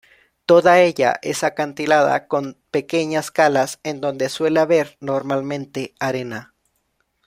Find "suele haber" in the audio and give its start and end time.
4.29-4.97